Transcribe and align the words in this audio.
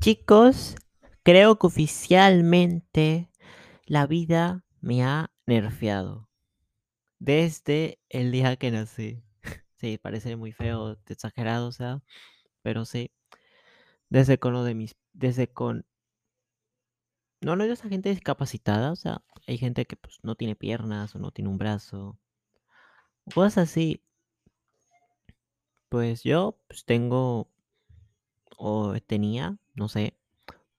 Chicos, 0.00 0.76
creo 1.24 1.58
que 1.58 1.66
oficialmente 1.66 3.30
la 3.84 4.06
vida 4.06 4.64
me 4.80 5.02
ha 5.02 5.32
nerfeado. 5.44 6.28
Desde 7.18 7.98
el 8.08 8.32
día 8.32 8.56
que 8.56 8.70
nací. 8.70 9.22
Sí, 9.80 9.96
parece 9.96 10.36
muy 10.36 10.50
feo, 10.52 10.98
exagerado, 11.06 11.68
o 11.68 11.72
sea, 11.72 12.02
pero 12.62 12.84
sí. 12.84 13.12
Desde 14.10 14.38
con 14.38 14.52
lo 14.52 14.64
de 14.64 14.74
mis 14.74 14.96
desde 15.12 15.48
con 15.48 15.86
no, 17.40 17.56
no 17.56 17.64
esa 17.64 17.88
gente 17.88 18.10
discapacitada, 18.10 18.92
o 18.92 18.96
sea, 18.96 19.22
hay 19.46 19.58
gente 19.58 19.86
que, 19.86 19.96
pues, 19.96 20.18
no 20.22 20.34
tiene 20.34 20.56
piernas 20.56 21.14
o 21.14 21.18
no 21.18 21.30
tiene 21.30 21.50
un 21.50 21.58
brazo. 21.58 22.18
Cosas 23.34 23.58
así. 23.58 24.02
Pues 25.90 26.22
yo, 26.22 26.58
pues, 26.68 26.84
tengo 26.84 27.48
o 28.56 28.94
tenía, 29.00 29.58
no 29.74 29.88
sé, 29.88 30.16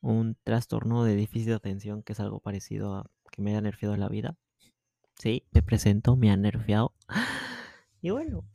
un 0.02 0.36
trastorno 0.43 1.04
de 1.04 1.16
déficit 1.16 1.50
de 1.50 1.56
atención, 1.56 2.04
que 2.04 2.14
es 2.14 2.20
algo 2.20 2.39
parecido 2.39 2.96
a 2.96 3.12
que 3.32 3.42
me 3.42 3.52
haya 3.52 3.62
nerfeado 3.62 3.96
la 3.98 4.10
vida. 4.10 4.38
Sí, 5.18 5.46
me 5.52 5.62
presento, 5.62 6.16
me 6.16 6.32
han 6.32 6.42
nerfeado. 6.42 6.93
Y 8.02 8.12
bueno. 8.12 8.46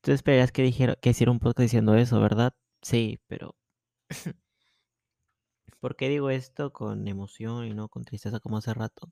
Tú 0.00 0.12
esperarías 0.12 0.52
que 0.52 0.62
dijera 0.62 0.96
que 0.96 1.10
hiciera 1.10 1.30
un 1.30 1.38
podcast 1.38 1.60
diciendo 1.60 1.94
eso, 1.94 2.18
¿verdad? 2.20 2.54
Sí, 2.80 3.20
pero 3.28 3.54
¿Por 5.82 5.96
qué 5.96 6.08
digo 6.08 6.30
esto 6.30 6.72
con 6.72 7.08
emoción 7.08 7.66
y 7.66 7.74
no 7.74 7.88
con 7.88 8.04
tristeza 8.04 8.38
como 8.40 8.56
hace 8.58 8.72
rato? 8.72 9.10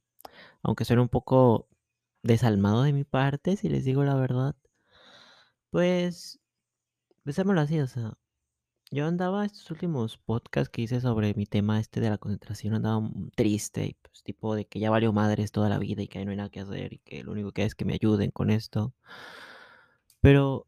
Aunque 0.63 0.85
suene 0.85 1.03
un 1.03 1.09
poco 1.09 1.69
desalmado 2.23 2.83
de 2.85 2.93
mi 2.93 3.05
parte, 3.05 3.57
si 3.57 3.69
les 3.69 3.85
digo 3.85 4.05
la 4.05 4.15
verdad. 4.15 4.55
Pues, 5.71 6.39
pensémoslo 7.25 7.61
así, 7.61 7.81
o 7.81 7.87
sea, 7.87 8.19
yo 8.91 9.07
andaba 9.07 9.45
estos 9.47 9.71
últimos 9.71 10.19
podcasts 10.19 10.71
que 10.71 10.83
hice 10.83 11.01
sobre 11.01 11.35
mi 11.35 11.47
tema 11.47 11.79
este 11.81 12.01
de 12.01 12.11
la 12.11 12.19
concentración, 12.19 12.75
andaba 12.75 13.09
triste 13.37 13.87
y 13.87 13.95
pues 13.95 14.23
tipo 14.25 14.55
de 14.57 14.67
que 14.67 14.81
ya 14.81 14.91
valió 14.91 15.13
madres 15.13 15.53
toda 15.53 15.69
la 15.69 15.79
vida 15.79 16.03
y 16.03 16.09
que 16.09 16.25
no 16.25 16.33
hay 16.33 16.37
nada 16.37 16.51
que 16.51 16.61
hacer 16.61 16.93
y 16.95 16.99
que 16.99 17.23
lo 17.25 17.33
único 17.33 17.53
que 17.53 17.63
hay 17.63 17.69
es 17.69 17.75
que 17.77 17.85
me 17.85 17.95
ayuden 17.95 18.31
con 18.33 18.51
esto. 18.51 18.95
Pero, 20.21 20.67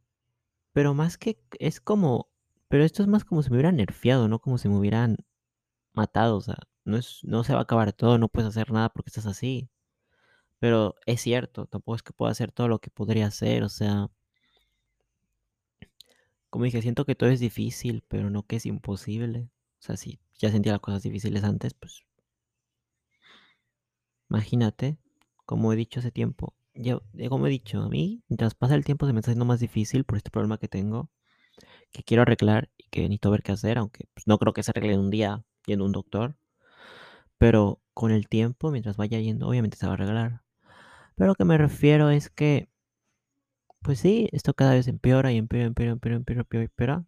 pero 0.73 0.95
más 0.95 1.19
que 1.19 1.41
es 1.59 1.81
como, 1.81 2.31
pero 2.69 2.85
esto 2.85 3.03
es 3.03 3.09
más 3.09 3.25
como 3.25 3.43
si 3.43 3.51
me 3.51 3.57
hubieran 3.57 3.77
nerfeado, 3.77 4.29
no 4.29 4.41
como 4.41 4.59
si 4.59 4.69
me 4.69 4.79
hubieran 4.79 5.19
matado, 5.95 6.37
o 6.39 6.41
sea, 6.43 6.59
no 6.85 6.97
es, 6.99 7.21
no 7.25 7.45
se 7.45 7.55
va 7.55 7.61
a 7.61 7.63
acabar 7.65 7.93
todo, 7.93 8.19
no 8.19 8.29
puedes 8.29 8.51
hacer 8.51 8.73
nada 8.73 8.91
porque 8.91 9.11
estás 9.11 9.27
así. 9.27 9.71
Pero 10.61 10.97
es 11.07 11.21
cierto, 11.23 11.67
tampoco 11.67 11.97
es 11.97 12.03
que 12.03 12.13
pueda 12.13 12.33
hacer 12.33 12.53
todo 12.53 12.69
lo 12.69 12.81
que 12.81 12.91
podría 12.91 13.27
hacer, 13.27 13.65
o 13.65 13.69
sea. 13.69 14.11
Como 16.53 16.67
dije, 16.67 16.83
siento 16.83 17.07
que 17.07 17.15
todo 17.15 17.31
es 17.31 17.41
difícil, 17.41 18.05
pero 18.09 18.29
no 18.29 18.43
que 18.43 18.57
es 18.57 18.67
imposible. 18.67 19.49
O 19.81 19.83
sea, 19.83 19.97
si 19.97 20.21
ya 20.39 20.51
sentía 20.51 20.73
las 20.73 20.83
cosas 20.83 21.03
difíciles 21.03 21.45
antes, 21.45 21.73
pues. 21.73 22.05
Imagínate, 24.29 24.99
como 25.47 25.73
he 25.73 25.77
dicho 25.77 26.01
hace 26.01 26.11
tiempo, 26.11 26.55
eh, 26.75 26.99
como 27.31 27.47
he 27.47 27.51
dicho, 27.51 27.81
a 27.81 27.89
mí, 27.89 28.23
mientras 28.29 28.55
pasa 28.55 28.75
el 28.75 28.85
tiempo 28.85 29.07
se 29.07 29.15
me 29.15 29.21
está 29.21 29.31
haciendo 29.31 29.47
más 29.47 29.61
difícil 29.61 30.05
por 30.05 30.19
este 30.19 30.31
problema 30.31 30.59
que 30.59 30.69
tengo, 30.69 31.09
que 31.93 32.03
quiero 32.03 32.23
arreglar 32.23 32.71
y 32.77 32.85
que 32.91 33.01
necesito 33.03 33.31
ver 33.31 33.43
qué 33.43 33.53
hacer, 33.53 33.79
aunque 33.79 34.09
pues, 34.15 34.27
no 34.27 34.39
creo 34.39 34.53
que 34.53 34.63
se 34.63 34.73
arregle 34.73 34.95
en 34.95 35.01
un 35.01 35.11
día 35.11 35.45
yendo 35.67 35.85
a 35.85 35.87
un 35.87 35.93
doctor. 35.93 36.37
Pero 37.39 37.81
con 37.95 38.11
el 38.11 38.29
tiempo, 38.29 38.71
mientras 38.71 38.99
vaya 38.99 39.19
yendo, 39.21 39.49
obviamente 39.49 39.79
se 39.79 39.87
va 39.87 39.93
a 39.93 39.95
arreglar. 39.95 40.43
Pero 41.17 41.29
lo 41.29 41.35
que 41.35 41.47
me 41.47 41.59
refiero 41.59 42.11
es 42.11 42.31
que, 42.31 42.69
pues 43.83 44.01
sí, 44.01 44.29
esto 44.33 44.55
cada 44.55 44.75
vez 44.75 44.89
empeora 44.89 45.33
y 45.33 45.39
empeora, 45.39 45.67
empeora, 45.67 45.93
empeora, 45.93 46.17
empeora, 46.17 46.41
empeora, 46.43 46.65
empeora. 46.65 47.05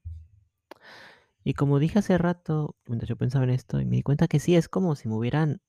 Y 1.45 1.55
como 1.55 1.79
dije 1.79 1.99
hace 1.99 2.19
rato, 2.19 2.77
mientras 2.87 3.09
yo 3.09 3.17
pensaba 3.17 3.45
en 3.45 3.51
esto, 3.51 3.81
y 3.81 3.85
me 3.85 3.97
di 3.97 4.03
cuenta 4.03 4.29
que 4.29 4.41
sí, 4.41 4.57
es 4.57 4.69
como 4.69 4.97
si 4.97 5.09
me 5.09 5.15
hubieran... 5.15 5.61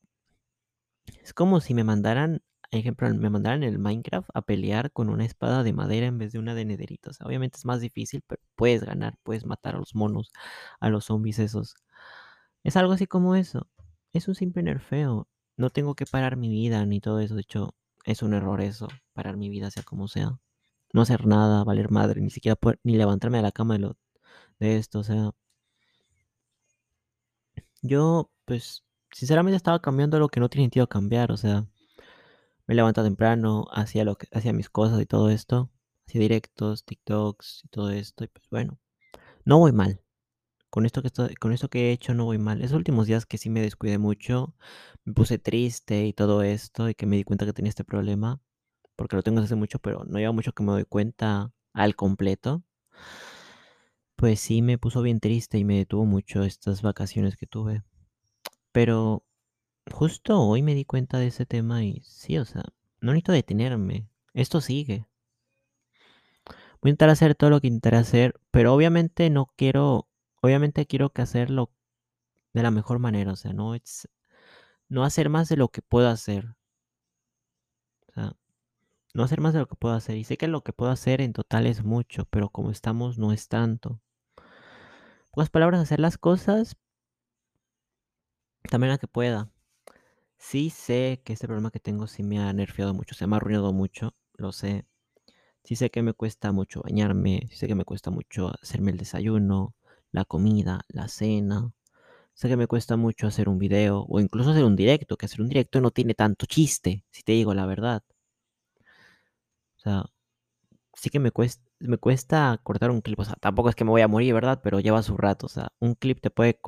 Es 1.21 1.33
como 1.33 1.59
si 1.59 1.73
me 1.73 1.83
mandaran, 1.83 2.41
ejemplo, 2.71 3.13
me 3.13 3.29
mandaran 3.29 3.63
el 3.63 3.79
Minecraft 3.79 4.29
a 4.33 4.41
pelear 4.41 4.91
con 4.91 5.09
una 5.09 5.25
espada 5.25 5.63
de 5.63 5.73
madera 5.73 6.07
en 6.07 6.17
vez 6.17 6.31
de 6.31 6.39
una 6.39 6.55
de 6.55 6.65
nederito. 6.65 7.11
O 7.11 7.13
sea, 7.13 7.27
obviamente 7.27 7.57
es 7.57 7.65
más 7.65 7.81
difícil, 7.81 8.23
pero 8.27 8.41
puedes 8.55 8.83
ganar, 8.83 9.17
puedes 9.23 9.45
matar 9.45 9.75
a 9.75 9.79
los 9.79 9.95
monos, 9.95 10.31
a 10.79 10.89
los 10.89 11.05
zombies 11.05 11.39
esos. 11.39 11.75
Es 12.63 12.77
algo 12.77 12.93
así 12.93 13.07
como 13.07 13.35
eso. 13.35 13.69
Es 14.13 14.27
un 14.27 14.35
simple 14.35 14.63
nerfeo. 14.63 15.27
No 15.57 15.69
tengo 15.69 15.95
que 15.95 16.05
parar 16.05 16.37
mi 16.37 16.49
vida 16.49 16.85
ni 16.85 17.01
todo 17.01 17.19
eso. 17.19 17.35
De 17.35 17.41
hecho, 17.41 17.75
es 18.05 18.23
un 18.23 18.33
error 18.33 18.61
eso, 18.61 18.87
parar 19.13 19.37
mi 19.37 19.49
vida 19.49 19.71
sea 19.71 19.83
como 19.83 20.07
sea. 20.07 20.39
No 20.95 21.01
hacer 21.01 21.27
nada, 21.27 21.63
valer 21.65 21.91
madre, 21.91 22.21
ni 22.21 22.29
siquiera 22.31 22.55
poder, 22.55 22.79
ni 22.83 22.95
levantarme 22.97 23.37
de 23.39 23.43
la 23.43 23.51
cama 23.51 23.75
de, 23.75 23.81
lo, 23.81 23.97
de 24.59 24.77
esto, 24.77 24.99
o 24.99 25.03
sea. 25.03 25.31
Yo, 27.81 28.31
pues, 28.45 28.83
sinceramente 29.11 29.57
estaba 29.57 29.81
cambiando 29.81 30.19
lo 30.19 30.29
que 30.29 30.39
no 30.39 30.49
tiene 30.49 30.65
sentido 30.65 30.87
cambiar, 30.87 31.31
o 31.31 31.37
sea. 31.37 31.67
Me 32.67 32.75
levanto 32.75 33.03
temprano, 33.03 33.65
hacía 33.71 34.05
lo 34.05 34.15
que 34.17 34.27
hacía 34.31 34.53
mis 34.53 34.69
cosas 34.69 35.01
y 35.01 35.05
todo 35.05 35.29
esto, 35.29 35.69
hacía 36.07 36.21
directos, 36.21 36.85
TikToks 36.85 37.63
y 37.65 37.67
todo 37.69 37.89
esto 37.91 38.23
y 38.23 38.27
pues 38.27 38.47
bueno, 38.49 38.79
no 39.45 39.59
voy 39.59 39.71
mal. 39.73 40.01
Con 40.71 40.85
esto 40.85 41.01
que 41.01 41.09
estoy, 41.09 41.35
con 41.35 41.53
esto 41.53 41.69
que 41.69 41.89
he 41.89 41.93
hecho 41.93 42.13
no 42.15 42.25
voy 42.25 42.39
mal. 42.39 42.61
Esos 42.61 42.77
últimos 42.77 43.07
días 43.07 43.25
que 43.25 43.37
sí 43.39 43.49
me 43.49 43.61
descuidé 43.61 43.99
mucho, 43.99 44.55
me 45.05 45.13
puse 45.13 45.39
triste 45.39 46.05
y 46.07 46.13
todo 46.13 46.43
esto 46.43 46.89
y 46.89 46.95
que 46.95 47.05
me 47.07 47.17
di 47.17 47.25
cuenta 47.25 47.45
que 47.45 47.53
tenía 47.53 47.69
este 47.69 47.85
problema, 47.85 48.41
porque 48.95 49.15
lo 49.15 49.23
tengo 49.23 49.41
desde 49.41 49.53
hace 49.53 49.59
mucho, 49.59 49.79
pero 49.79 50.03
no 50.05 50.19
lleva 50.19 50.31
mucho 50.31 50.53
que 50.53 50.63
me 50.63 50.71
doy 50.71 50.85
cuenta 50.85 51.51
al 51.73 51.95
completo. 51.95 52.63
Pues 54.15 54.39
sí 54.39 54.61
me 54.61 54.77
puso 54.77 55.01
bien 55.01 55.19
triste 55.19 55.57
y 55.57 55.65
me 55.65 55.77
detuvo 55.77 56.05
mucho 56.05 56.43
estas 56.43 56.81
vacaciones 56.81 57.35
que 57.35 57.47
tuve. 57.47 57.83
Pero 58.71 59.25
justo 59.91 60.41
hoy 60.41 60.61
me 60.61 60.75
di 60.75 60.85
cuenta 60.85 61.17
de 61.19 61.27
ese 61.27 61.45
tema 61.45 61.83
y 61.83 62.01
sí, 62.03 62.37
o 62.37 62.45
sea, 62.45 62.63
no 63.01 63.11
necesito 63.11 63.33
detenerme. 63.33 64.07
Esto 64.33 64.61
sigue. 64.61 65.07
Voy 66.81 66.89
a 66.89 66.91
intentar 66.91 67.09
hacer 67.09 67.35
todo 67.35 67.49
lo 67.49 67.61
que 67.61 67.67
intentaré 67.67 67.97
hacer, 67.97 68.39
pero 68.51 68.73
obviamente 68.73 69.29
no 69.29 69.47
quiero, 69.55 70.07
obviamente 70.41 70.85
quiero 70.85 71.09
que 71.11 71.21
hacerlo 71.21 71.71
de 72.53 72.63
la 72.63 72.71
mejor 72.71 72.99
manera, 72.99 73.31
o 73.33 73.35
sea, 73.35 73.53
no 73.53 73.75
es, 73.75 74.07
no 74.87 75.03
hacer 75.03 75.29
más 75.29 75.49
de 75.49 75.57
lo 75.57 75.69
que 75.69 75.81
puedo 75.81 76.09
hacer. 76.09 76.55
O 78.09 78.13
sea, 78.13 78.35
no 79.15 79.23
hacer 79.23 79.41
más 79.41 79.53
de 79.53 79.59
lo 79.59 79.67
que 79.67 79.75
puedo 79.75 79.95
hacer. 79.95 80.17
Y 80.17 80.23
sé 80.25 80.37
que 80.37 80.47
lo 80.47 80.61
que 80.63 80.73
puedo 80.73 80.91
hacer 80.91 81.21
en 81.21 81.33
total 81.33 81.65
es 81.67 81.83
mucho, 81.83 82.25
pero 82.29 82.49
como 82.49 82.69
estamos 82.71 83.17
no 83.17 83.31
es 83.31 83.47
tanto. 83.47 84.01
Pocas 85.31 85.49
palabras, 85.49 85.81
hacer 85.81 85.99
las 85.99 86.17
cosas 86.17 86.77
también 88.69 88.91
a 88.93 88.97
que 88.97 89.07
pueda. 89.07 89.49
Sí 90.37 90.69
sé 90.69 91.21
que 91.23 91.33
este 91.33 91.47
problema 91.47 91.71
que 91.71 91.79
tengo 91.79 92.07
sí 92.07 92.23
me 92.23 92.39
ha 92.39 92.51
nerfeado 92.53 92.93
mucho, 92.93 93.15
se 93.15 93.27
me 93.27 93.35
ha 93.35 93.37
arruinado 93.37 93.73
mucho, 93.73 94.15
lo 94.35 94.51
sé. 94.51 94.85
Sí 95.63 95.75
sé 95.75 95.91
que 95.91 96.03
me 96.03 96.13
cuesta 96.13 96.51
mucho 96.51 96.81
bañarme, 96.83 97.47
sí 97.49 97.57
sé 97.57 97.67
que 97.67 97.75
me 97.75 97.85
cuesta 97.85 98.11
mucho 98.11 98.51
hacerme 98.61 98.91
el 98.91 98.97
desayuno, 98.97 99.75
la 100.11 100.25
comida, 100.25 100.81
la 100.89 101.07
cena. 101.07 101.73
Sé 102.33 102.49
que 102.49 102.57
me 102.57 102.67
cuesta 102.67 102.97
mucho 102.97 103.27
hacer 103.27 103.49
un 103.49 103.59
video 103.59 104.05
o 104.09 104.19
incluso 104.19 104.51
hacer 104.51 104.65
un 104.65 104.75
directo, 104.75 105.17
que 105.17 105.27
hacer 105.27 105.41
un 105.41 105.49
directo 105.49 105.81
no 105.81 105.91
tiene 105.91 106.15
tanto 106.15 106.45
chiste, 106.47 107.05
si 107.11 107.23
te 107.23 107.33
digo 107.33 107.53
la 107.53 107.65
verdad. 107.65 108.03
Sea, 109.85 110.05
sí 110.93 111.09
que 111.09 111.19
me 111.19 111.31
cuesta, 111.31 111.63
me 111.79 111.97
cuesta 111.97 112.59
cortar 112.63 112.91
un 112.91 113.01
clip. 113.01 113.19
O 113.19 113.25
sea, 113.25 113.35
tampoco 113.35 113.69
es 113.69 113.75
que 113.75 113.85
me 113.85 113.91
voy 113.91 114.01
a 114.01 114.07
morir, 114.07 114.33
¿verdad? 114.33 114.61
Pero 114.63 114.79
lleva 114.79 115.03
su 115.03 115.17
rato. 115.17 115.47
O 115.47 115.49
sea, 115.49 115.69
un 115.79 115.95
clip 115.95 116.21
te 116.21 116.29
puede 116.31 116.59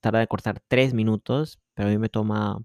tardar 0.00 0.22
de 0.22 0.28
cortar 0.28 0.62
3 0.68 0.94
minutos, 0.94 1.60
pero 1.74 1.88
a 1.88 1.92
mí 1.92 1.98
me 1.98 2.08
toma 2.08 2.58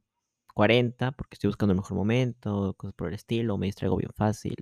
40 0.55 1.11
porque 1.13 1.35
estoy 1.35 1.49
buscando 1.49 1.73
el 1.73 1.77
mejor 1.79 1.97
momento, 1.97 2.73
cosas 2.77 2.93
por 2.95 3.09
el 3.09 3.15
estilo, 3.15 3.57
me 3.57 3.67
distraigo 3.67 3.97
bien 3.97 4.11
fácil. 4.15 4.55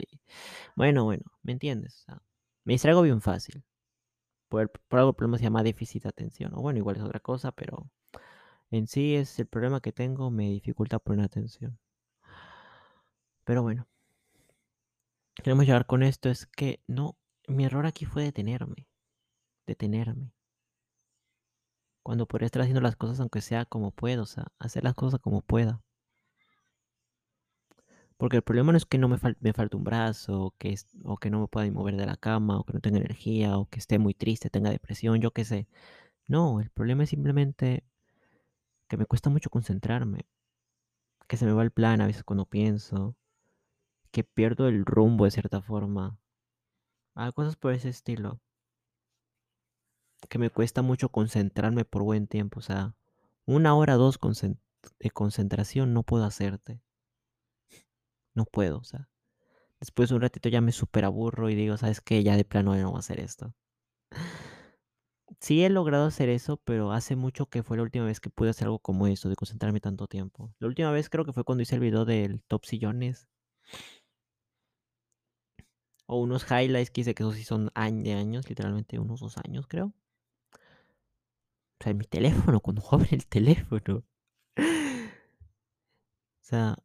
Bueno, 0.76 1.06
bueno, 1.06 1.24
¿me 1.44 1.54
entiendes? 1.54 2.02
O 2.02 2.06
sea, 2.06 2.22
me 2.66 2.74
distraigo 2.74 3.02
bien 3.04 3.22
fácil. 3.22 3.64
Por, 4.50 4.72
por 4.90 5.00
algo 5.00 5.12
el 5.12 5.16
problema 5.16 5.38
se 5.38 5.46
llama 5.46 5.64
déficit 5.64 6.04
de 6.04 6.10
atención. 6.10 6.54
O 6.56 6.62
bueno, 6.62 6.80
igual 6.80 6.98
es 6.98 7.04
otra 7.04 7.20
cosa, 7.22 7.52
pero 7.54 7.90
en 8.72 8.88
sí 8.88 9.16
es 9.16 9.40
el 9.40 9.48
problema 9.48 9.82
que 9.82 9.92
tengo, 9.94 10.32
me 10.32 10.50
dificulta 10.50 11.00
poner 11.00 11.26
atención. 11.26 11.80
Pero 13.46 13.64
bueno. 13.64 13.88
Queremos 15.44 15.66
llegar 15.66 15.86
con 15.86 16.04
esto 16.04 16.30
es 16.30 16.46
que 16.48 16.82
no, 16.88 17.18
mi 17.48 17.66
error 17.66 17.86
aquí 17.86 18.06
fue 18.06 18.24
detenerme. 18.24 18.88
Detenerme. 19.66 20.34
Cuando 22.04 22.28
podría 22.28 22.48
estar 22.48 22.62
haciendo 22.62 22.82
las 22.82 22.96
cosas 22.96 23.20
aunque 23.20 23.42
sea 23.42 23.66
como 23.66 23.92
puedo, 23.92 24.24
o 24.24 24.26
sea, 24.26 24.48
hacer 24.60 24.84
las 24.84 24.96
cosas 24.96 25.20
como 25.20 25.42
pueda. 25.42 25.82
Porque 28.18 28.38
el 28.38 28.42
problema 28.42 28.72
no 28.72 28.78
es 28.78 28.86
que 28.86 28.98
no 28.98 29.08
me, 29.08 29.18
fal 29.18 29.38
me 29.42 29.54
falte 29.54 29.76
un 29.78 29.84
brazo, 29.84 30.42
o 30.46 30.52
que, 30.58 30.76
o 31.04 31.18
que 31.18 31.30
no 31.30 31.40
me 31.42 31.48
pueda 31.48 31.70
mover 31.72 31.96
de 31.96 32.06
la 32.08 32.18
cama, 32.18 32.60
o 32.60 32.64
que 32.64 32.74
no 32.74 32.80
tenga 32.80 32.98
energía, 32.98 33.58
o 33.58 33.70
que 33.70 33.80
esté 33.80 34.00
muy 34.00 34.14
triste, 34.16 34.50
tenga 34.50 34.72
depresión, 34.72 35.22
yo 35.22 35.32
qué 35.32 35.46
sé. 35.46 35.68
No, 36.28 36.62
el 36.62 36.70
problema 36.72 37.04
es 37.04 37.12
simplemente 37.12 37.84
que 38.90 38.98
me 38.98 39.06
cuesta 39.06 39.30
mucho 39.30 39.50
concentrarme. 39.50 40.26
Que 41.28 41.38
se 41.38 41.46
me 41.46 41.54
va 41.54 41.64
el 41.64 41.72
plan 41.72 42.02
a 42.02 42.08
veces 42.08 42.24
cuando 42.24 42.46
pienso. 42.46 43.16
Que 44.18 44.24
pierdo 44.24 44.68
el 44.68 44.84
rumbo 44.84 45.26
de 45.26 45.30
cierta 45.30 45.62
forma. 45.62 46.18
Ah, 47.14 47.32
cosas 47.32 47.56
por 47.56 47.74
ese 47.74 47.90
estilo. 47.90 48.42
que 50.30 50.40
me 50.40 50.50
cuesta 50.50 50.82
mucho 50.82 51.10
concentrarme 51.10 51.86
por 51.86 52.02
buen 52.02 52.26
tiempo, 52.26 52.60
o 52.60 52.64
sea, 52.64 52.96
una 53.46 53.76
hora, 53.76 53.94
2 53.94 54.18
concen 54.18 54.60
de 55.00 55.12
concentración 55.12 55.94
no 55.94 56.02
puedo 56.02 56.26
hacerte. 56.26 56.82
No 58.36 58.46
puedo, 58.46 58.78
o 58.80 58.84
sea, 58.84 59.10
después 59.80 60.10
de 60.10 60.16
un 60.16 60.22
ratito 60.22 60.50
ya 60.50 60.62
me 60.62 60.72
superaburro 60.74 61.50
y 61.50 61.56
digo: 61.56 61.78
"¿Sabes 61.78 62.02
qué? 62.02 62.24
Ya 62.24 62.38
de 62.38 62.46
plano 62.46 62.76
ya 62.76 62.84
no 62.84 62.92
voy 62.92 62.98
a 62.98 63.00
hacer 63.00 63.20
esto". 63.20 63.54
Sí 65.42 65.64
he 65.64 65.70
logrado 65.70 66.06
hacer 66.08 66.30
eso, 66.30 66.58
pero 66.58 66.92
hace 66.92 67.16
mucho 67.16 67.48
que 67.48 67.64
fue 67.64 67.78
la 67.78 67.84
última 67.84 68.06
vez 68.06 68.20
que 68.20 68.30
pude 68.30 68.50
hacer 68.50 68.66
algo 68.68 68.80
como 68.80 69.08
eso, 69.08 69.30
de 69.30 69.36
concentrarme 69.36 69.80
tanto 69.82 70.08
tiempo. 70.08 70.54
La 70.60 70.68
última 70.68 70.92
vez 70.92 71.10
creo 71.10 71.26
que 71.26 71.34
fue 71.34 71.44
cuando 71.44 71.64
hice 71.64 71.76
el 71.76 71.82
video 71.82 72.06
del 72.06 72.42
top 72.44 72.66
sillones. 72.66 73.28
O 76.08 76.20
unos 76.20 76.46
highlights 76.50 76.92
que 76.92 77.02
hice, 77.02 77.14
que 77.16 77.24
esos 77.24 77.36
sí 77.36 77.44
son 77.44 77.72
de 77.76 78.14
años, 78.14 78.50
literalmente 78.50 79.00
unos 79.00 79.20
2 79.20 79.38
años, 79.38 79.68
creo. 79.68 79.94
O 81.80 81.84
sea, 81.84 81.92
en 81.92 81.98
mi 82.00 82.06
teléfono, 82.06 82.60
cuando 82.60 82.82
jugaba 82.84 83.06
el 83.12 83.28
teléfono. 83.28 84.04
O 84.58 84.64
sea 86.42 86.78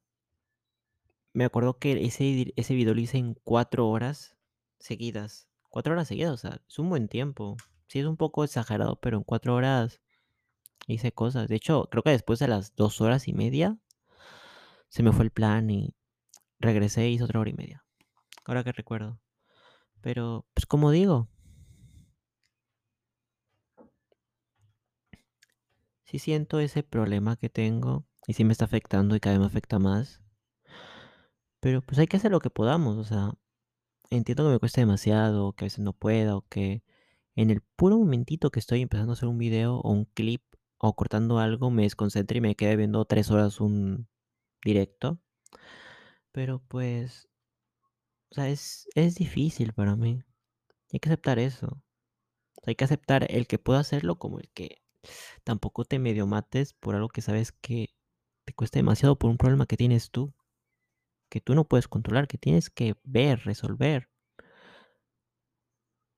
me 1.35 1.45
acuerdo 1.45 1.79
que 1.79 2.05
ese 2.05 2.53
ese 2.57 2.75
video 2.75 2.95
lo 2.95 3.01
hice 3.01 3.19
en 3.19 3.35
4 3.45 3.89
horas 3.89 4.37
seguidas. 4.79 5.49
4 5.71 5.95
horas 5.95 6.09
seguidas, 6.09 6.33
o 6.33 6.37
sea, 6.37 6.61
es 6.69 6.79
un 6.79 6.91
buen 6.91 7.09
tiempo. 7.09 7.57
Sí 7.89 8.01
es 8.01 8.07
un 8.07 8.17
poco 8.17 8.45
exagerado, 8.45 8.97
pero 9.01 9.19
en 9.19 9.25
4 9.25 9.55
horas 9.55 10.01
hice 10.87 11.13
cosas. 11.13 11.49
De 11.49 11.57
hecho, 11.57 11.89
creo 11.91 12.03
que 12.03 12.11
después 12.11 12.39
de 12.39 12.49
las 12.49 12.75
2 12.77 13.01
horas 13.01 13.29
y 13.29 13.33
media 13.35 13.79
se 14.89 15.03
me 15.03 15.13
fue 15.13 15.25
el 15.25 15.31
plan 15.31 15.71
y 15.71 15.95
regresé, 16.61 17.09
hice 17.09 17.25
otra 17.25 17.41
hora 17.41 17.51
y 17.51 17.55
media, 17.55 17.85
ahora 18.45 18.65
que 18.65 18.73
recuerdo. 18.73 19.21
Pero, 20.03 20.47
pues, 20.55 20.67
como 20.67 20.91
digo 20.91 21.29
sí 26.05 26.19
siento 26.19 26.61
ese 26.61 26.83
problema 26.83 27.37
que 27.37 27.49
tengo, 27.49 28.07
y 28.27 28.35
sí 28.35 28.45
me 28.45 28.53
está 28.53 28.67
afectando, 28.67 29.17
y 29.17 29.21
cada 29.21 29.35
vez 29.35 29.41
me 29.41 29.47
afecta 29.47 29.79
más. 29.79 30.23
Pero, 31.61 31.81
pues, 31.81 31.99
hay 31.99 32.07
que 32.07 32.17
hacer 32.17 32.31
lo 32.31 32.41
que 32.41 32.51
podamos, 32.51 32.99
o 32.99 33.05
sea, 33.05 33.33
entiendo 34.11 34.45
que 34.45 34.51
me 34.51 34.59
cueste 34.59 34.83
demasiado, 34.83 35.53
que 35.55 35.65
a 35.65 35.67
veces 35.67 35.81
no 35.81 35.93
pueda, 35.95 36.37
o 36.37 36.43
que 36.49 36.83
en 37.37 37.51
el 37.51 37.63
puro 37.63 37.99
momentito 37.99 38.51
que 38.51 38.61
estoy 38.61 38.83
empezando 38.83 39.13
a 39.13 39.15
hacer 39.15 39.29
un 39.29 39.39
video, 39.39 39.77
o 39.79 39.93
un 39.93 40.07
clip, 40.07 40.43
o 40.79 40.95
cortando 40.97 41.39
algo, 41.39 41.71
me 41.71 41.85
desconcentre 41.85 42.39
y 42.39 42.41
me 42.43 42.57
quede 42.57 42.77
viendo 42.77 43.05
3 43.07 43.31
horas 43.31 43.61
un 43.61 44.09
directo. 44.65 45.21
Pero, 46.33 46.61
pues 46.69 47.29
o 48.33 48.35
sea, 48.35 48.49
es 48.49 48.89
es 48.95 49.15
difícil 49.17 49.75
para 49.75 49.95
mí. 49.95 50.23
Hay 50.93 51.01
que 51.01 51.11
aceptar 51.11 51.39
eso. 51.39 51.83
Hay 52.67 52.77
que 52.77 52.85
aceptar 52.85 53.27
el 53.31 53.47
que 53.47 53.59
puedo 53.59 53.79
hacerlo, 53.79 54.19
como 54.19 54.41
el 54.41 54.51
que 54.53 54.83
tampoco 55.45 55.85
te 55.85 55.99
medio 55.99 56.27
mates 56.27 56.75
por 56.75 56.95
algo 56.97 57.09
que 57.09 57.23
sabes 57.23 57.53
que 57.53 57.95
te 58.47 58.55
cuesta 58.55 58.79
demasiado 58.79 59.19
por 59.19 59.31
un 59.31 59.39
problema 59.39 59.67
que 59.67 59.77
tienes 59.77 60.11
tú. 60.11 60.35
Que 61.31 61.41
tú 61.41 61.55
no 61.55 61.67
puedes 61.69 61.89
controlar, 61.89 62.29
que 62.29 62.39
tienes 62.39 62.71
que 62.71 62.97
ver, 63.05 63.41
resolver. 63.45 64.11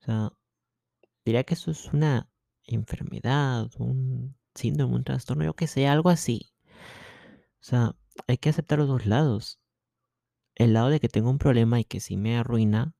O 0.01 0.05
sea, 0.05 0.31
diría 1.25 1.43
que 1.43 1.55
eso 1.55 1.71
es 1.71 1.93
una 1.93 2.29
enfermedad, 2.65 3.69
un 3.79 4.37
síndrome, 4.55 4.95
un 4.95 5.03
trastorno, 5.03 5.45
yo 5.45 5.55
qué 5.55 5.67
sé, 5.67 5.87
algo 5.87 6.09
así. 6.09 6.53
O 7.61 7.63
sea, 7.67 7.95
hay 8.27 8.37
que 8.37 8.49
aceptar 8.49 8.79
los 8.79 8.87
2 8.87 9.05
lados. 9.05 9.59
El 10.55 10.73
lado 10.73 10.89
de 10.89 10.99
que 10.99 11.07
tengo 11.07 11.29
un 11.29 11.37
problema 11.37 11.79
y 11.79 11.85
que 11.85 12.01
sí 12.01 12.17
me 12.17 12.37
arruina, 12.37 12.93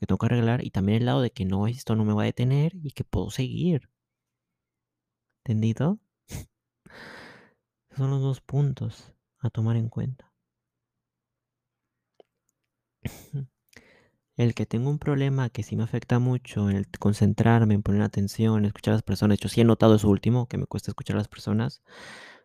que 0.00 0.06
tengo 0.06 0.18
que 0.18 0.26
arreglar, 0.26 0.64
y 0.64 0.70
también 0.70 0.98
el 1.00 1.06
lado 1.06 1.20
de 1.22 1.30
que 1.32 1.44
no, 1.44 1.66
esto 1.66 1.96
no 1.96 2.04
me 2.06 2.14
va 2.14 2.22
a 2.22 2.26
detener 2.26 2.72
y 2.82 2.92
que 2.92 3.04
puedo 3.04 3.30
seguir. 3.30 3.90
¿Entendido? 5.44 5.98
Son 7.96 8.08
los 8.10 8.22
2 8.22 8.40
puntos 8.40 9.12
a 9.40 9.50
tomar 9.50 9.76
en 9.76 9.90
cuenta. 9.90 10.32
El 14.38 14.54
que 14.54 14.64
tengo 14.64 14.88
un 14.88 14.98
problema 14.98 15.50
que 15.50 15.62
sí 15.62 15.76
me 15.76 15.82
afecta 15.82 16.18
mucho, 16.18 16.70
el 16.70 16.86
concentrarme, 16.98 17.74
en 17.74 17.82
poner 17.82 18.00
atención, 18.02 18.64
escuchar 18.64 18.92
a 18.92 18.96
las 18.96 19.02
personas. 19.02 19.30
De 19.30 19.34
hecho, 19.36 19.48
sí 19.50 19.60
he 19.60 19.64
notado 19.64 19.96
eso 19.96 20.08
último, 20.08 20.46
que 20.48 20.56
me 20.58 20.66
cuesta 20.66 20.90
escuchar 20.90 21.16
a 21.16 21.18
las 21.18 21.28
personas, 21.28 21.82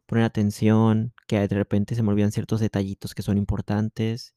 poner 0.08 0.26
atención, 0.26 1.14
que 1.28 1.40
de 1.48 1.56
repente 1.56 1.96
se 1.96 2.04
me 2.04 2.10
olvidan 2.12 2.32
ciertos 2.34 2.60
detallitos 2.62 3.16
que 3.16 3.22
son 3.24 3.38
importantes. 3.38 4.36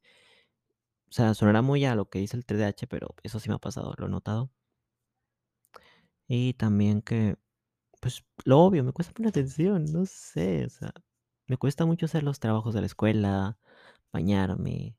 O 1.16 1.18
sea, 1.18 1.34
sonará 1.34 1.62
muy 1.62 1.84
a 1.86 1.96
lo 1.96 2.08
que 2.10 2.20
dice 2.20 2.36
el 2.36 2.44
TDAH, 2.46 2.86
pero 2.88 3.14
eso 3.24 3.40
sí 3.40 3.48
me 3.48 3.56
ha 3.56 3.58
pasado, 3.58 3.94
lo 3.98 4.06
he 4.06 4.08
notado. 4.10 4.52
Y 6.28 6.54
también 6.54 7.02
que, 7.02 7.36
pues, 8.00 8.24
lo 8.44 8.60
obvio, 8.60 8.84
me 8.84 8.92
cuesta 8.92 9.14
poner 9.14 9.30
atención, 9.30 9.86
no 9.92 10.06
sé, 10.06 10.66
o 10.66 10.70
sea, 10.70 10.92
me 11.48 11.56
cuesta 11.58 11.86
mucho 11.86 12.06
hacer 12.06 12.22
los 12.24 12.40
trabajos 12.40 12.74
de 12.74 12.80
la 12.82 12.86
escuela, 12.88 13.58
bañarme 14.12 14.96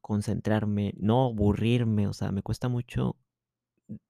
concentrarme, 0.00 0.94
no 0.98 1.26
aburrirme, 1.26 2.06
o 2.08 2.12
sea, 2.12 2.32
me 2.32 2.42
cuesta 2.42 2.68
mucho 2.68 3.16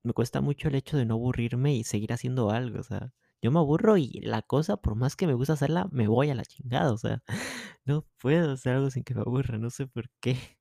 me 0.03 0.13
cuesta 0.15 0.41
mucho 0.41 0.69
el 0.69 0.75
hecho 0.77 0.97
de 0.97 1.05
no 1.07 1.15
aburrirme 1.15 1.75
y 1.75 1.85
seguir 1.85 2.13
haciendo 2.13 2.51
algo, 2.51 2.81
o 2.81 2.83
sea, 2.83 3.13
yo 3.43 3.51
me 3.53 3.59
aburro 3.61 3.97
y 3.99 4.11
la 4.23 4.43
cosa, 4.43 4.77
por 4.79 4.95
más 4.97 5.17
que 5.17 5.27
me 5.27 5.35
gusta 5.35 5.55
hacerla, 5.55 5.89
me 5.93 6.09
voy 6.09 6.31
a 6.31 6.35
la 6.35 6.45
chingada, 6.45 6.93
o 6.93 6.99
sea, 6.99 7.23
no 7.85 8.07
puedo 8.21 8.53
hacer 8.53 8.77
algo 8.77 8.91
sin 8.91 9.05
que 9.05 9.15
me 9.15 9.21
aburra, 9.23 9.59
no 9.59 9.71
sé 9.71 9.87
por 9.87 10.09
qué. 10.21 10.56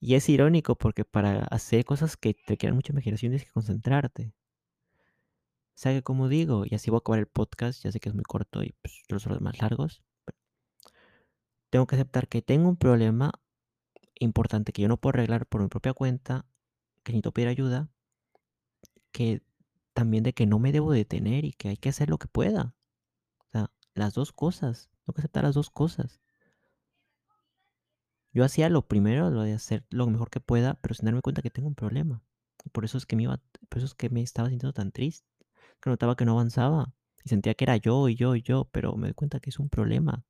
Y 0.00 0.14
es 0.14 0.28
irónico 0.28 0.76
porque 0.76 1.04
para 1.04 1.44
hacer 1.44 1.84
cosas 1.84 2.16
que 2.16 2.34
te 2.34 2.42
requieran 2.48 2.76
mucha 2.76 2.92
imaginación 2.92 3.30
tienes 3.30 3.46
que 3.46 3.52
concentrarte. 3.52 4.34
O 5.76 5.76
sea 5.76 5.92
que, 5.92 6.02
como 6.02 6.28
digo, 6.28 6.64
y 6.66 6.74
así 6.74 6.90
voy 6.90 6.98
a 6.98 7.00
acabar 7.00 7.18
el 7.18 7.26
podcast, 7.26 7.82
ya 7.82 7.90
sé 7.90 8.00
que 8.00 8.08
es 8.08 8.14
muy 8.14 8.24
corto 8.24 8.62
y, 8.62 8.74
pues, 8.82 9.02
los 9.08 9.26
otros 9.26 9.40
más 9.40 9.60
largos. 9.60 10.02
Tengo 11.70 11.86
que 11.86 11.96
aceptar 11.96 12.28
que 12.28 12.42
tengo 12.42 12.68
un 12.68 12.76
problema 12.76 13.32
importante 14.20 14.72
que 14.72 14.82
yo 14.82 14.88
no 14.88 14.98
puedo 14.98 15.14
arreglar 15.16 15.46
por 15.46 15.62
mi 15.62 15.68
propia 15.68 15.92
cuenta, 15.92 16.46
que 17.02 17.12
necesito 17.12 17.32
pedir 17.32 17.48
ayuda 17.48 17.90
que 19.10 19.42
también 19.94 20.24
de 20.24 20.32
que 20.32 20.44
no 20.44 20.58
me 20.58 20.72
debo 20.72 20.92
detener 20.92 21.44
y 21.44 21.52
que 21.52 21.68
hay 21.68 21.76
que 21.76 21.88
hacer 21.88 22.10
lo 22.10 22.18
que 22.18 22.26
pueda. 22.26 22.74
O 23.38 23.50
sea, 23.52 23.70
las 23.94 24.12
2 24.14 24.32
cosas, 24.32 24.90
tengo 25.04 25.14
que 25.14 25.20
aceptar 25.22 25.44
las 25.44 25.54
2 25.54 25.70
cosas. 25.70 26.20
Yo 28.34 28.44
hacía 28.44 28.68
lo 28.68 28.86
primero, 28.86 29.30
lo 29.30 29.42
de 29.42 29.54
hacer 29.54 29.86
lo 29.90 30.06
mejor 30.08 30.28
que 30.28 30.40
pueda, 30.40 30.74
pero 30.82 30.94
sin 30.94 31.06
darme 31.06 31.22
cuenta 31.22 31.40
que 31.40 31.50
tengo 31.50 31.68
un 31.68 31.74
problema. 31.76 32.22
Por 32.72 32.84
eso 32.84 32.98
es 32.98 33.06
que 33.06 33.16
me 33.16 33.22
iba 33.24 33.40
por 33.68 33.78
eso 33.78 33.86
es 33.86 33.94
que 33.94 34.10
me 34.10 34.22
estaba 34.22 34.48
sintiendo 34.48 34.72
tan 34.74 34.92
triste, 34.92 35.26
que 35.80 35.90
notaba 35.90 36.16
que 36.16 36.24
no 36.24 36.32
avanzaba, 36.32 36.92
y 37.24 37.28
sentía 37.28 37.54
que 37.54 37.64
era 37.64 37.76
yo, 37.76 38.08
y 38.08 38.16
yo, 38.16 38.34
y 38.36 38.42
yo, 38.42 38.66
pero 38.72 38.96
me 38.96 39.06
doy 39.08 39.14
cuenta 39.14 39.40
que 39.40 39.50
es 39.50 39.58
un 39.58 39.68
problema. 39.70 40.24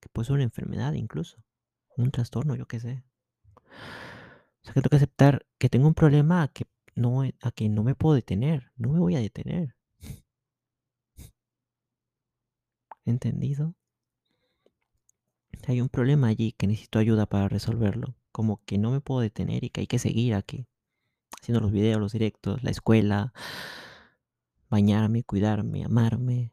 Que 0.00 0.08
puede 0.08 0.26
ser 0.26 0.34
una 0.34 0.42
enfermedad 0.44 0.94
incluso, 0.94 1.44
un 1.96 2.10
trastorno, 2.10 2.56
yo 2.56 2.66
qué 2.66 2.80
sé. 2.80 3.04
O 3.56 4.64
sea, 4.64 4.74
que 4.74 4.80
tengo 4.80 4.90
que 4.90 4.96
aceptar 4.96 5.46
que 5.58 5.68
tengo 5.68 5.86
un 5.88 5.94
problema 5.94 6.42
a 6.42 6.48
que 6.48 6.64
no, 6.94 7.22
a 7.22 7.50
que 7.52 7.68
no 7.68 7.82
me 7.84 7.94
puedo 7.94 8.14
detener, 8.14 8.72
no 8.76 8.90
me 8.90 8.98
voy 9.00 9.16
a 9.16 9.20
detener. 9.20 9.74
¿Entendido? 13.04 13.74
Hay 15.66 15.80
un 15.80 15.88
problema 15.88 16.28
allí 16.28 16.52
que 16.52 16.66
necesito 16.66 16.98
ayuda 16.98 17.26
para 17.26 17.48
resolverlo, 17.48 18.14
como 18.32 18.62
que 18.64 18.78
no 18.78 18.90
me 18.90 19.00
puedo 19.00 19.20
detener 19.20 19.64
y 19.64 19.70
que 19.70 19.82
hay 19.82 19.86
que 19.86 19.98
seguir 19.98 20.34
aquí, 20.34 20.66
haciendo 21.40 21.60
los 21.60 21.72
videos, 21.72 22.00
los 22.00 22.12
directos, 22.12 22.62
la 22.62 22.70
escuela 22.70 23.32
bañarme, 24.70 25.24
cuidarme, 25.24 25.84
amarme 25.84 26.52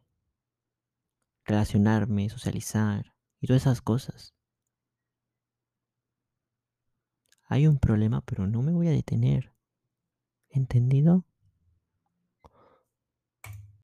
relacionarme, 1.45 2.29
socializar 2.29 3.13
y 3.39 3.47
todas 3.47 3.63
esas 3.63 3.81
cosas. 3.81 4.33
Hay 7.47 7.67
un 7.67 7.77
problema, 7.77 8.21
pero 8.21 8.47
no 8.47 8.63
me 8.63 8.73
voy 8.73 8.87
a 8.87 8.91
detener. 8.91 9.53
¿Entendido? 10.49 11.25